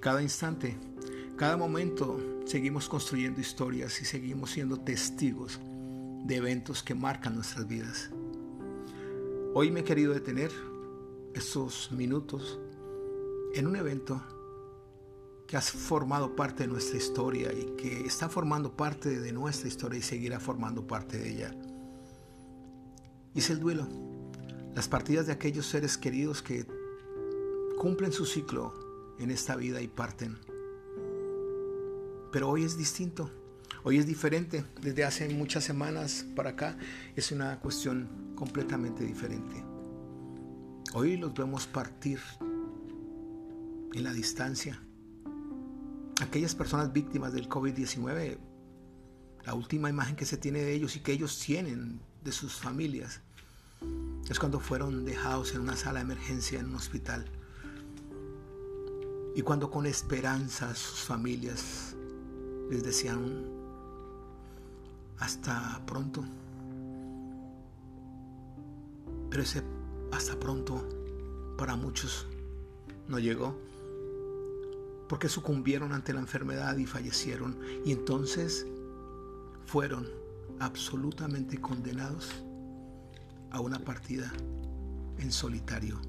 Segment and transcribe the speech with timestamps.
[0.00, 0.76] Cada instante,
[1.36, 5.58] cada momento seguimos construyendo historias y seguimos siendo testigos
[6.24, 8.08] de eventos que marcan nuestras vidas.
[9.54, 10.52] Hoy me he querido detener
[11.34, 12.60] estos minutos
[13.54, 14.22] en un evento
[15.48, 19.98] que ha formado parte de nuestra historia y que está formando parte de nuestra historia
[19.98, 21.54] y seguirá formando parte de ella.
[23.34, 23.88] Y es el duelo,
[24.76, 26.66] las partidas de aquellos seres queridos que
[27.80, 28.87] cumplen su ciclo
[29.18, 30.38] en esta vida y parten.
[32.32, 33.30] Pero hoy es distinto,
[33.84, 36.78] hoy es diferente, desde hace muchas semanas para acá
[37.16, 39.64] es una cuestión completamente diferente.
[40.94, 42.20] Hoy los vemos partir
[43.94, 44.80] en la distancia
[46.20, 48.38] aquellas personas víctimas del COVID-19,
[49.44, 53.20] la última imagen que se tiene de ellos y que ellos tienen de sus familias
[54.28, 57.24] es cuando fueron dejados en una sala de emergencia en un hospital.
[59.38, 61.94] Y cuando con esperanza sus familias
[62.70, 63.44] les decían
[65.16, 66.24] hasta pronto.
[69.30, 69.62] Pero ese
[70.10, 70.84] hasta pronto
[71.56, 72.26] para muchos
[73.06, 73.56] no llegó
[75.08, 78.66] porque sucumbieron ante la enfermedad y fallecieron y entonces
[79.66, 80.08] fueron
[80.58, 82.28] absolutamente condenados
[83.52, 84.32] a una partida
[85.18, 86.00] en solitario,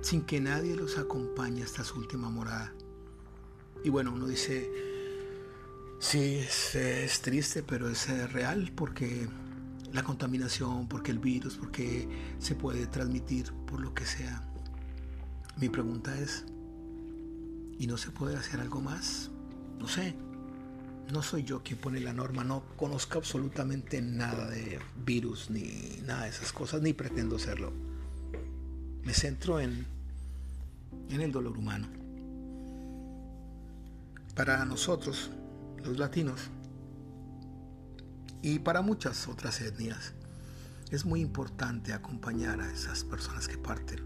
[0.00, 2.72] sin que nadie los acompañe hasta su última morada.
[3.84, 4.70] Y bueno, uno dice,
[5.98, 9.28] sí, es, es triste, pero es real porque
[9.92, 14.46] la contaminación, porque el virus, porque se puede transmitir por lo que sea.
[15.56, 16.44] Mi pregunta es,
[17.78, 19.30] y no se puede hacer algo más.
[19.78, 20.14] No sé,
[21.12, 26.24] no soy yo quien pone la norma, no conozco absolutamente nada de virus ni nada
[26.24, 27.89] de esas cosas, ni pretendo serlo.
[29.04, 29.86] Me centro en,
[31.08, 31.88] en el dolor humano.
[34.34, 35.30] Para nosotros,
[35.84, 36.50] los latinos,
[38.42, 40.14] y para muchas otras etnias,
[40.90, 44.00] es muy importante acompañar a esas personas que parten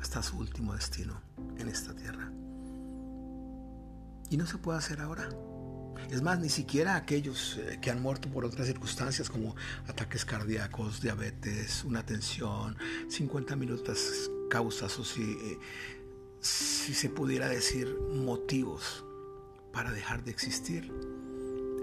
[0.00, 1.20] hasta su último destino
[1.58, 2.30] en esta tierra.
[4.30, 5.28] Y no se puede hacer ahora.
[6.10, 9.54] Es más, ni siquiera aquellos eh, que han muerto por otras circunstancias como
[9.86, 12.76] ataques cardíacos, diabetes, una tensión,
[13.08, 15.58] 50 minutos causas o si, eh,
[16.40, 19.04] si se pudiera decir motivos
[19.72, 20.92] para dejar de existir.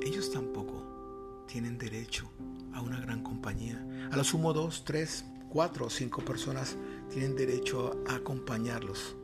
[0.02, 2.30] Ellos tampoco tienen derecho
[2.74, 3.84] a una gran compañía.
[4.12, 6.78] A lo sumo dos, tres, cuatro o cinco personas
[7.10, 9.16] tienen derecho a acompañarlos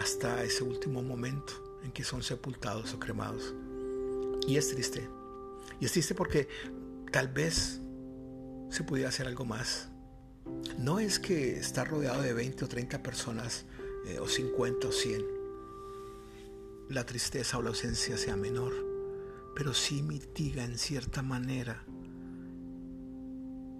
[0.00, 3.54] hasta ese último momento en que son sepultados o cremados.
[4.46, 5.08] Y es triste.
[5.80, 6.48] Y es triste porque
[7.10, 7.80] tal vez
[8.70, 9.88] se pudiera hacer algo más.
[10.78, 13.66] No es que estar rodeado de 20 o 30 personas,
[14.06, 15.24] eh, o 50 o 100,
[16.88, 18.72] la tristeza o la ausencia sea menor,
[19.54, 21.84] pero sí mitiga en cierta manera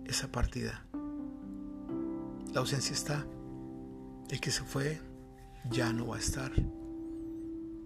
[0.05, 0.85] esa partida.
[2.53, 3.27] La ausencia está.
[4.29, 5.01] El que se fue
[5.71, 6.53] ya no va a estar.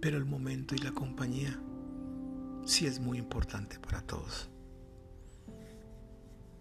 [0.05, 1.59] Pero el momento y la compañía
[2.63, 4.51] sí es muy importante para todos.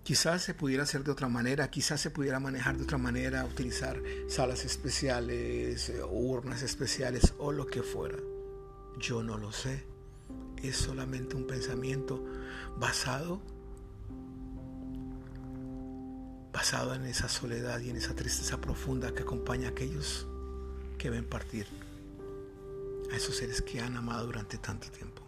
[0.03, 4.01] Quizás se pudiera hacer de otra manera, quizás se pudiera manejar de otra manera, utilizar
[4.29, 8.17] salas especiales, eh, urnas especiales o lo que fuera.
[8.99, 9.85] Yo no lo sé.
[10.63, 12.25] Es solamente un pensamiento
[12.79, 13.43] basado
[16.51, 20.27] basado en esa soledad y en esa tristeza profunda que acompaña a aquellos
[20.97, 21.67] que ven partir
[23.13, 25.23] a esos seres que han amado durante tanto tiempo.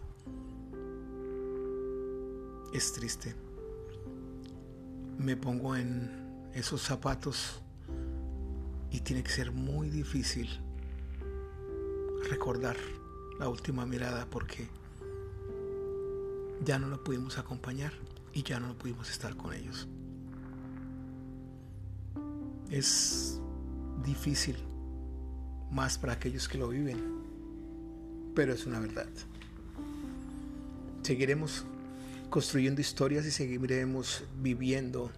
[2.73, 3.35] Es triste.
[5.17, 7.61] Me pongo en esos zapatos
[8.91, 10.47] y tiene que ser muy difícil
[12.29, 12.75] recordar
[13.39, 14.67] la última mirada porque
[16.63, 17.93] ya no lo pudimos acompañar
[18.33, 19.87] y ya no lo pudimos estar con ellos.
[22.69, 23.39] Es
[24.03, 24.57] difícil
[25.71, 26.99] más para aquellos que lo viven,
[28.37, 29.07] pero es una verdad.
[31.01, 31.65] Seguiremos
[32.29, 35.11] construyendo historias y seguiremos viviendo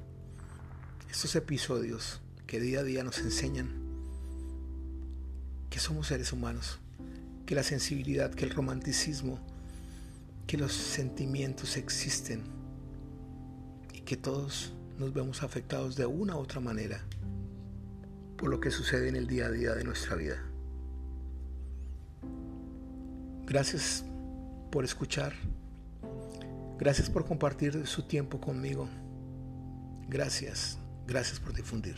[1.12, 3.74] estos episodios que día a día nos enseñan
[5.69, 6.80] que somos seres humanos,
[7.45, 9.38] que la sensibilidad, que el romanticismo,
[10.48, 12.44] que los sentimientos existen
[13.94, 17.04] y que todos nos vemos afectados de una u otra manera
[18.38, 20.49] por lo que sucede en el día a día de nuestra vida.
[23.50, 24.06] Gracias
[24.72, 25.34] por escuchar.
[26.78, 28.88] Gracias por compartir su tiempo conmigo.
[30.07, 31.96] Gracias, gracias por difundir.